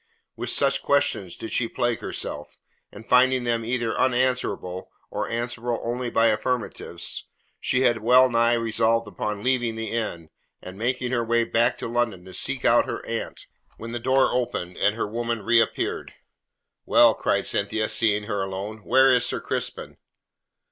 With 0.35 0.49
such 0.49 0.81
questions 0.81 1.37
did 1.37 1.51
she 1.51 1.67
plague 1.67 1.99
herself, 1.99 2.55
and 2.91 3.07
finding 3.07 3.43
them 3.43 3.63
either 3.63 3.95
unanswerable, 3.99 4.89
or 5.11 5.29
answerable 5.29 5.79
only 5.85 6.09
by 6.09 6.29
affirmatives, 6.29 7.27
she 7.59 7.81
had 7.81 7.99
well 7.99 8.27
nigh 8.27 8.53
resolved 8.55 9.07
upon 9.07 9.43
leaving 9.43 9.75
the 9.75 9.91
inn, 9.91 10.31
and 10.59 10.75
making 10.75 11.11
her 11.11 11.23
way 11.23 11.43
back 11.43 11.77
to 11.77 11.87
London 11.87 12.25
to 12.25 12.33
seek 12.33 12.65
out 12.65 12.87
her 12.87 13.05
aunt, 13.05 13.45
when 13.77 13.91
the 13.91 13.99
door 13.99 14.31
opened 14.33 14.75
and 14.75 14.95
her 14.95 15.05
woman 15.05 15.43
reappeared. 15.43 16.13
"Well?" 16.83 17.13
cried 17.13 17.45
Cynthia, 17.45 17.87
seeing 17.87 18.23
her 18.23 18.41
alone. 18.41 18.79
"Where 18.79 19.13
is 19.13 19.27
Sir 19.27 19.39
Crispin?" 19.39 19.97